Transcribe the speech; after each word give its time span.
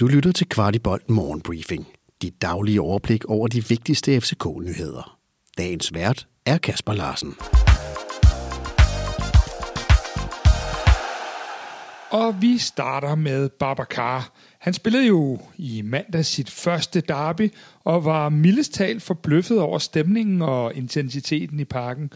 Du 0.00 0.06
lytter 0.06 0.32
til 0.32 0.48
Kvartibolt 0.48 1.10
Morgenbriefing. 1.10 1.86
Dit 2.22 2.42
daglige 2.42 2.80
overblik 2.80 3.24
over 3.24 3.48
de 3.48 3.68
vigtigste 3.68 4.20
FCK-nyheder. 4.20 5.18
Dagens 5.58 5.94
vært 5.94 6.26
er 6.46 6.58
Kasper 6.58 6.92
Larsen. 6.92 7.34
Og 12.10 12.42
vi 12.42 12.58
starter 12.58 13.14
med 13.14 13.48
Babacar. 13.48 14.32
Han 14.58 14.72
spillede 14.72 15.06
jo 15.06 15.38
i 15.56 15.82
mandag 15.82 16.24
sit 16.24 16.50
første 16.50 17.00
derby, 17.00 17.52
og 17.84 18.04
var 18.04 18.28
mildest 18.28 18.74
talt 18.74 19.02
forbløffet 19.02 19.60
over 19.60 19.78
stemningen 19.78 20.42
og 20.42 20.74
intensiteten 20.74 21.60
i 21.60 21.64
parken. 21.64 22.10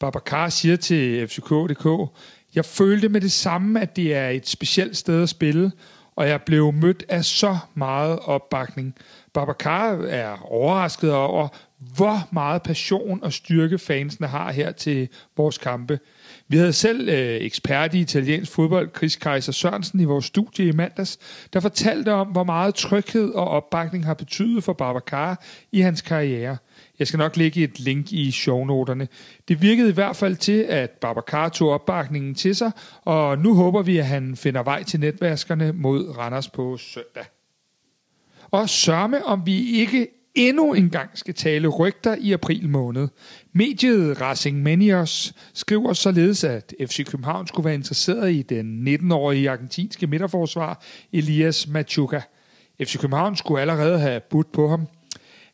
Babacar 0.00 0.48
siger 0.48 0.76
til 0.76 1.28
FCK.dk, 1.28 2.10
jeg 2.54 2.64
følte 2.64 3.08
med 3.08 3.20
det 3.20 3.32
samme, 3.32 3.80
at 3.80 3.96
det 3.96 4.14
er 4.14 4.28
et 4.28 4.48
specielt 4.48 4.96
sted 4.96 5.22
at 5.22 5.28
spille, 5.28 5.72
og 6.20 6.28
jeg 6.28 6.42
blev 6.42 6.72
mødt 6.72 7.04
af 7.08 7.24
så 7.24 7.58
meget 7.74 8.18
opbakning. 8.18 8.94
Babacar 9.34 9.92
er 10.08 10.52
overrasket 10.52 11.14
over, 11.14 11.48
hvor 11.80 12.28
meget 12.30 12.62
passion 12.62 13.22
og 13.22 13.32
styrke 13.32 13.78
fansene 13.78 14.26
har 14.26 14.52
her 14.52 14.72
til 14.72 15.08
vores 15.36 15.58
kampe. 15.58 15.98
Vi 16.48 16.56
havde 16.56 16.72
selv 16.72 17.08
øh, 17.08 17.40
ekspert 17.40 17.94
i 17.94 18.00
italiensk 18.00 18.52
fodbold, 18.52 18.90
Chris 18.96 19.16
Kaiser 19.16 19.52
Sørensen, 19.52 20.00
i 20.00 20.04
vores 20.04 20.24
studie 20.24 20.66
i 20.66 20.72
mandags, 20.72 21.18
der 21.52 21.60
fortalte 21.60 22.12
om, 22.12 22.28
hvor 22.28 22.44
meget 22.44 22.74
tryghed 22.74 23.30
og 23.30 23.48
opbakning 23.48 24.04
har 24.04 24.14
betydet 24.14 24.64
for 24.64 24.72
Babacar 24.72 25.44
i 25.72 25.80
hans 25.80 26.02
karriere. 26.02 26.56
Jeg 26.98 27.06
skal 27.06 27.18
nok 27.18 27.36
lægge 27.36 27.64
et 27.64 27.80
link 27.80 28.12
i 28.12 28.30
shownoterne. 28.30 29.08
Det 29.48 29.62
virkede 29.62 29.88
i 29.90 29.92
hvert 29.92 30.16
fald 30.16 30.36
til, 30.36 30.62
at 30.62 30.90
Babacar 30.90 31.48
tog 31.48 31.70
opbakningen 31.70 32.34
til 32.34 32.56
sig, 32.56 32.70
og 33.02 33.38
nu 33.38 33.54
håber 33.54 33.82
vi, 33.82 33.98
at 33.98 34.06
han 34.06 34.36
finder 34.36 34.62
vej 34.62 34.82
til 34.82 35.00
netvaskerne 35.00 35.72
mod 35.72 36.18
Randers 36.18 36.48
på 36.48 36.76
søndag. 36.76 37.24
Og 38.50 38.68
sørme, 38.68 39.24
om 39.24 39.46
vi 39.46 39.70
ikke 39.70 40.08
endnu 40.34 40.74
en 40.74 40.90
gang 40.90 41.10
skal 41.14 41.34
tale 41.34 41.68
rygter 41.68 42.16
i 42.20 42.32
april 42.32 42.68
måned. 42.68 43.08
Mediet 43.52 44.20
Racing 44.20 44.62
Manios 44.62 45.32
skriver 45.54 45.92
således, 45.92 46.44
at 46.44 46.74
FC 46.86 47.06
København 47.06 47.46
skulle 47.46 47.64
være 47.64 47.74
interesseret 47.74 48.32
i 48.32 48.42
den 48.42 48.88
19-årige 48.88 49.50
argentinske 49.50 50.06
midterforsvar 50.06 50.82
Elias 51.12 51.68
Machuca. 51.68 52.22
FC 52.82 52.98
København 52.98 53.36
skulle 53.36 53.60
allerede 53.60 53.98
have 53.98 54.20
budt 54.30 54.52
på 54.52 54.68
ham. 54.68 54.86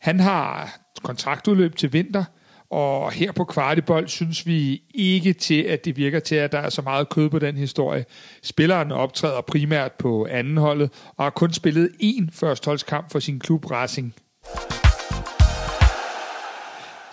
Han 0.00 0.20
har 0.20 0.78
kontraktudløb 1.02 1.76
til 1.76 1.92
vinter, 1.92 2.24
og 2.70 3.12
her 3.12 3.32
på 3.32 3.44
Kvartibold 3.44 4.08
synes 4.08 4.46
vi 4.46 4.82
ikke 4.94 5.32
til, 5.32 5.62
at 5.62 5.84
det 5.84 5.96
virker 5.96 6.20
til, 6.20 6.34
at 6.34 6.52
der 6.52 6.58
er 6.58 6.70
så 6.70 6.82
meget 6.82 7.08
kød 7.08 7.30
på 7.30 7.38
den 7.38 7.56
historie. 7.56 8.04
Spilleren 8.42 8.92
optræder 8.92 9.40
primært 9.40 9.92
på 9.92 10.26
anden 10.30 10.56
holdet, 10.56 10.90
og 11.16 11.24
har 11.24 11.30
kun 11.30 11.52
spillet 11.52 11.90
én 12.02 12.26
førstholdskamp 12.32 13.12
for 13.12 13.18
sin 13.18 13.38
klub 13.38 13.70
Racing. 13.70 14.14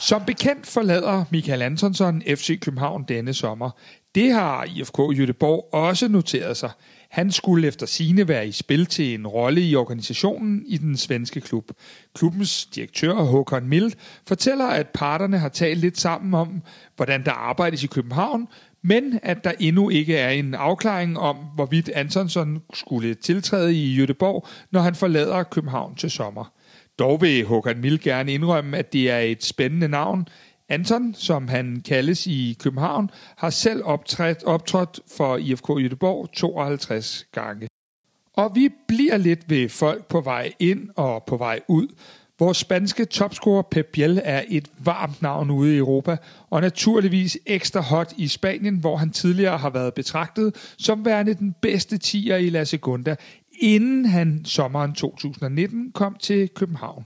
Som 0.03 0.23
bekendt 0.25 0.67
forlader 0.67 1.25
Michael 1.29 1.61
Antonsson 1.61 2.21
FC 2.21 2.59
København 2.59 3.05
denne 3.07 3.33
sommer. 3.33 3.69
Det 4.15 4.31
har 4.31 4.63
IFK 4.63 4.99
Jødeborg 5.19 5.73
også 5.73 6.07
noteret 6.07 6.57
sig. 6.57 6.71
Han 7.09 7.31
skulle 7.31 7.67
efter 7.67 7.85
sine 7.85 8.27
være 8.27 8.47
i 8.47 8.51
spil 8.51 8.85
til 8.85 9.13
en 9.13 9.27
rolle 9.27 9.61
i 9.61 9.75
organisationen 9.75 10.63
i 10.65 10.77
den 10.77 10.97
svenske 10.97 11.41
klub. 11.41 11.71
Klubbens 12.15 12.65
direktør 12.65 13.13
Håkon 13.13 13.67
Mild 13.67 13.91
fortæller, 14.27 14.67
at 14.67 14.87
parterne 14.93 15.37
har 15.37 15.49
talt 15.49 15.79
lidt 15.79 15.99
sammen 15.99 16.33
om, 16.33 16.61
hvordan 16.95 17.25
der 17.25 17.31
arbejdes 17.31 17.83
i 17.83 17.87
København, 17.87 18.47
men 18.81 19.19
at 19.23 19.43
der 19.43 19.51
endnu 19.59 19.89
ikke 19.89 20.17
er 20.17 20.29
en 20.29 20.53
afklaring 20.53 21.19
om, 21.19 21.35
hvorvidt 21.55 21.89
Antonsson 21.89 22.61
skulle 22.73 23.13
tiltræde 23.13 23.75
i 23.75 23.95
Jødeborg, 23.95 24.47
når 24.71 24.81
han 24.81 24.95
forlader 24.95 25.43
København 25.43 25.95
til 25.95 26.11
sommer. 26.11 26.53
Dog 26.99 27.21
vil 27.21 27.45
Håkan 27.45 27.81
Mild 27.81 27.99
gerne 27.99 28.33
indrømme, 28.33 28.77
at 28.77 28.93
det 28.93 29.11
er 29.11 29.19
et 29.19 29.43
spændende 29.43 29.87
navn. 29.87 30.27
Anton, 30.69 31.13
som 31.13 31.47
han 31.47 31.81
kaldes 31.85 32.27
i 32.27 32.57
København, 32.59 33.09
har 33.37 33.49
selv 33.49 33.81
optrådt, 33.85 34.43
optrådt 34.43 34.99
for 35.17 35.37
IFK 35.37 35.69
Jødeborg 35.69 36.29
52 36.33 37.25
gange. 37.31 37.67
Og 38.33 38.51
vi 38.55 38.69
bliver 38.87 39.17
lidt 39.17 39.49
ved 39.49 39.69
folk 39.69 40.05
på 40.05 40.21
vej 40.21 40.53
ind 40.59 40.89
og 40.95 41.23
på 41.23 41.37
vej 41.37 41.59
ud. 41.67 41.87
Vores 42.39 42.57
spanske 42.57 43.05
topscorer 43.05 43.61
Pep 43.61 43.89
Biel 43.93 44.21
er 44.23 44.43
et 44.49 44.67
varmt 44.79 45.21
navn 45.21 45.49
ude 45.49 45.75
i 45.75 45.77
Europa, 45.77 46.17
og 46.49 46.61
naturligvis 46.61 47.37
ekstra 47.45 47.81
hot 47.81 48.13
i 48.17 48.27
Spanien, 48.27 48.77
hvor 48.77 48.97
han 48.97 49.09
tidligere 49.09 49.57
har 49.57 49.69
været 49.69 49.93
betragtet 49.93 50.73
som 50.77 51.05
værende 51.05 51.33
den 51.33 51.55
bedste 51.61 51.97
tiger 51.97 52.37
i 52.37 52.49
La 52.49 52.63
Segunda, 52.63 53.15
inden 53.63 54.05
han 54.05 54.41
sommeren 54.45 54.93
2019 54.93 55.91
kom 55.91 56.15
til 56.19 56.49
København. 56.55 57.05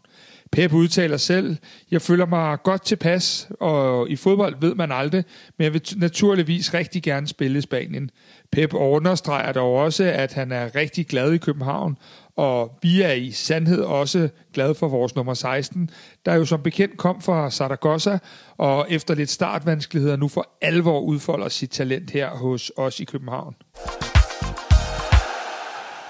Pep 0.51 0.73
udtaler 0.73 1.17
selv, 1.17 1.57
jeg 1.91 2.01
føler 2.01 2.25
mig 2.25 2.57
godt 2.63 2.85
tilpas, 2.85 3.49
og 3.59 4.09
i 4.09 4.15
fodbold 4.15 4.55
ved 4.61 4.75
man 4.75 4.91
aldrig, 4.91 5.23
men 5.57 5.63
jeg 5.63 5.73
vil 5.73 5.81
naturligvis 5.97 6.73
rigtig 6.73 7.03
gerne 7.03 7.27
spille 7.27 7.57
i 7.57 7.61
Spanien. 7.61 8.09
Pep 8.51 8.73
understreger 8.73 9.51
dog 9.51 9.75
også, 9.75 10.03
at 10.03 10.33
han 10.33 10.51
er 10.51 10.75
rigtig 10.75 11.07
glad 11.07 11.33
i 11.33 11.37
København, 11.37 11.97
og 12.35 12.79
vi 12.81 13.01
er 13.01 13.11
i 13.11 13.31
sandhed 13.31 13.81
også 13.81 14.29
glade 14.53 14.75
for 14.75 14.87
vores 14.87 15.15
nummer 15.15 15.33
16, 15.33 15.89
der 16.25 16.35
jo 16.35 16.45
som 16.45 16.61
bekendt 16.63 16.97
kom 16.97 17.21
fra 17.21 17.51
Zaragoza, 17.51 18.17
og 18.57 18.85
efter 18.89 19.15
lidt 19.15 19.29
startvanskeligheder 19.29 20.15
nu 20.15 20.27
for 20.27 20.49
alvor 20.61 20.99
udfolder 20.99 21.49
sit 21.49 21.69
talent 21.69 22.11
her 22.11 22.29
hos 22.29 22.71
os 22.77 22.99
i 22.99 23.03
København. 23.03 23.55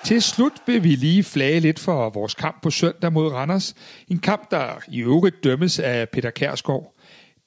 Til 0.08 0.22
slut 0.22 0.52
vil 0.66 0.84
vi 0.84 0.96
lige 0.96 1.24
flage 1.24 1.60
lidt 1.60 1.80
for 1.80 2.10
vores 2.10 2.34
kamp 2.34 2.62
på 2.64 2.70
søndag 2.70 3.14
mod 3.14 3.32
Randers. 3.32 3.76
En 4.08 4.20
kamp, 4.20 4.52
der 4.52 4.80
i 4.92 5.02
øvrigt 5.02 5.44
dømmes 5.44 5.80
af 5.80 6.10
Peter 6.10 6.30
Kærsgaard. 6.30 6.96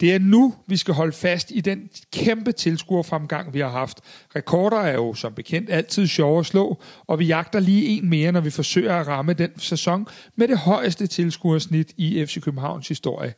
Det 0.00 0.15
er 0.15 0.19
nu, 0.19 0.54
vi 0.66 0.76
skal 0.76 0.94
holde 0.94 1.12
fast 1.12 1.50
i 1.54 1.60
den 1.60 1.91
kæmpe 2.12 2.53
tilskuerfremgang, 2.53 3.54
vi 3.54 3.60
har 3.60 3.69
haft. 3.69 4.00
Rekorder 4.37 4.76
er 4.76 4.94
jo 4.94 5.15
som 5.15 5.34
bekendt 5.34 5.71
altid 5.71 6.06
sjove 6.06 6.38
at 6.38 6.47
slå, 6.47 6.81
og 7.06 7.19
vi 7.19 7.25
jagter 7.25 7.60
lige 7.60 7.87
en 7.87 8.10
mere, 8.10 8.32
når 8.32 8.41
vi 8.41 8.50
forsøger 8.50 8.94
at 8.94 9.06
ramme 9.06 9.32
den 9.32 9.50
sæson 9.59 10.06
med 10.37 10.48
det 10.48 10.59
højeste 10.59 11.06
tilskuersnit 11.06 11.92
i 11.97 12.25
FC 12.27 12.41
Københavns 12.41 12.88
historie. 12.88 13.34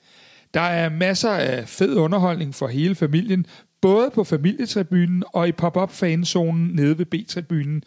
Der 0.54 0.60
er 0.60 0.88
masser 0.88 1.30
af 1.30 1.68
fed 1.68 1.96
underholdning 1.96 2.54
for 2.54 2.68
hele 2.68 2.94
familien, 2.94 3.46
både 3.80 4.10
på 4.14 4.24
familietribunen 4.24 5.24
og 5.32 5.48
i 5.48 5.52
pop-up 5.52 5.92
fanzonen 5.92 6.70
nede 6.74 6.98
ved 6.98 7.06
B-tribunen. 7.06 7.82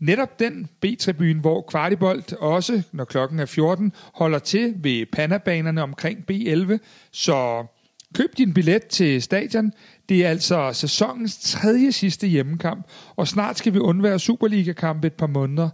Netop 0.00 0.38
den 0.38 0.68
B-tribune, 0.80 1.40
hvor 1.40 1.62
Kvartibolt 1.62 2.32
også, 2.32 2.82
når 2.92 3.04
klokken 3.04 3.38
er 3.38 3.46
14, 3.46 3.92
holder 4.14 4.38
til 4.38 4.74
ved 4.76 5.06
Panabanerne 5.12 5.82
omkring 5.82 6.24
B11. 6.30 6.78
Så 7.12 7.66
køb 8.14 8.38
din 8.38 8.54
billet 8.54 8.86
til 8.86 9.22
stadion. 9.22 9.72
Det 10.08 10.24
er 10.24 10.28
altså 10.28 10.72
sæsonens 10.72 11.38
tredje 11.38 11.92
sidste 11.92 12.26
hjemmekamp, 12.26 12.86
og 13.16 13.28
snart 13.28 13.58
skal 13.58 13.74
vi 13.74 13.78
undvære 13.78 14.18
Superliga-kamp 14.18 15.04
et 15.04 15.12
par 15.12 15.26
måneder. 15.26 15.68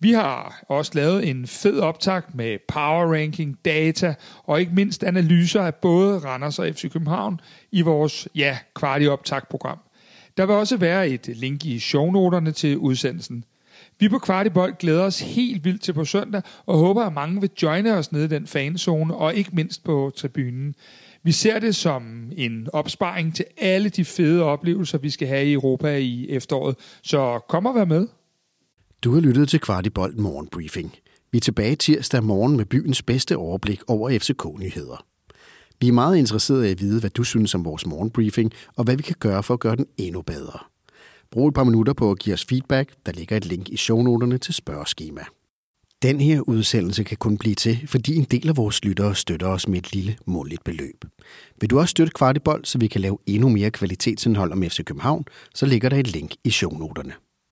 Vi 0.00 0.12
har 0.12 0.64
også 0.68 0.92
lavet 0.94 1.28
en 1.28 1.46
fed 1.46 1.78
optakt 1.78 2.34
med 2.34 2.58
power 2.68 3.14
ranking, 3.14 3.58
data 3.64 4.14
og 4.44 4.60
ikke 4.60 4.74
mindst 4.74 5.04
analyser 5.04 5.62
af 5.62 5.74
både 5.74 6.18
Randers 6.18 6.58
og 6.58 6.68
FC 6.74 6.92
København 6.92 7.40
i 7.72 7.82
vores 7.82 8.28
ja, 8.34 8.58
kvartioptaktprogram. 8.74 9.78
Der 10.36 10.46
vil 10.46 10.54
også 10.54 10.76
være 10.76 11.08
et 11.08 11.26
link 11.26 11.64
i 11.64 11.78
shownoterne 11.78 12.52
til 12.52 12.78
udsendelsen. 12.78 13.44
Vi 13.98 14.08
på 14.08 14.18
Kvartibold 14.18 14.74
glæder 14.78 15.02
os 15.02 15.20
helt 15.20 15.64
vildt 15.64 15.82
til 15.82 15.92
på 15.92 16.04
søndag, 16.04 16.42
og 16.66 16.78
håber, 16.78 17.02
at 17.04 17.12
mange 17.12 17.40
vil 17.40 17.50
joine 17.62 17.94
os 17.96 18.12
nede 18.12 18.24
i 18.24 18.28
den 18.28 18.46
fanzone, 18.46 19.14
og 19.14 19.34
ikke 19.34 19.50
mindst 19.52 19.84
på 19.84 20.12
tribunen. 20.16 20.74
Vi 21.22 21.32
ser 21.32 21.58
det 21.58 21.76
som 21.76 22.30
en 22.36 22.68
opsparing 22.72 23.34
til 23.34 23.44
alle 23.58 23.88
de 23.88 24.04
fede 24.04 24.42
oplevelser, 24.42 24.98
vi 24.98 25.10
skal 25.10 25.28
have 25.28 25.46
i 25.46 25.52
Europa 25.52 25.96
i 25.96 26.30
efteråret. 26.30 26.76
Så 27.02 27.40
kom 27.48 27.66
og 27.66 27.74
vær 27.74 27.84
med. 27.84 28.08
Du 29.02 29.14
har 29.14 29.20
lyttet 29.20 29.48
til 29.48 29.60
Kvartibold 29.60 30.14
Morgenbriefing. 30.14 30.94
Vi 31.32 31.38
er 31.38 31.40
tilbage 31.40 31.76
tirsdag 31.76 32.24
morgen 32.24 32.56
med 32.56 32.64
byens 32.64 33.02
bedste 33.02 33.36
overblik 33.36 33.80
over 33.86 34.18
FCK-nyheder. 34.18 35.04
Vi 35.80 35.88
er 35.88 35.92
meget 35.92 36.16
interesserede 36.16 36.68
i 36.68 36.70
at 36.70 36.80
vide, 36.80 37.00
hvad 37.00 37.10
du 37.10 37.24
synes 37.24 37.54
om 37.54 37.64
vores 37.64 37.86
morgenbriefing, 37.86 38.52
og 38.76 38.84
hvad 38.84 38.96
vi 38.96 39.02
kan 39.02 39.16
gøre 39.18 39.42
for 39.42 39.54
at 39.54 39.60
gøre 39.60 39.76
den 39.76 39.86
endnu 39.96 40.22
bedre. 40.22 40.58
Brug 41.30 41.48
et 41.48 41.54
par 41.54 41.64
minutter 41.64 41.92
på 41.92 42.10
at 42.10 42.18
give 42.18 42.34
os 42.34 42.44
feedback. 42.44 42.92
Der 43.06 43.12
ligger 43.12 43.36
et 43.36 43.46
link 43.46 43.68
i 43.68 43.76
shownoterne 43.76 44.38
til 44.38 44.54
spørgeskema. 44.54 45.20
Den 46.02 46.20
her 46.20 46.40
udsendelse 46.40 47.04
kan 47.04 47.16
kun 47.16 47.38
blive 47.38 47.54
til, 47.54 47.78
fordi 47.86 48.16
en 48.16 48.24
del 48.24 48.48
af 48.48 48.56
vores 48.56 48.84
lyttere 48.84 49.14
støtter 49.14 49.46
os 49.46 49.68
med 49.68 49.78
et 49.78 49.92
lille 49.92 50.16
måligt 50.26 50.64
beløb. 50.64 51.04
Vil 51.60 51.70
du 51.70 51.78
også 51.78 51.90
støtte 51.90 52.12
Kvartibold, 52.12 52.64
så 52.64 52.78
vi 52.78 52.86
kan 52.86 53.00
lave 53.00 53.18
endnu 53.26 53.48
mere 53.48 53.70
kvalitetsindhold 53.70 54.52
om 54.52 54.62
FC 54.62 54.84
København, 54.84 55.24
så 55.54 55.66
ligger 55.66 55.88
der 55.88 55.96
et 55.96 56.12
link 56.12 56.34
i 56.44 56.50
shownoterne. 56.50 57.12